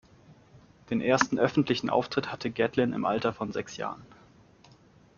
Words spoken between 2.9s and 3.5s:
im Alter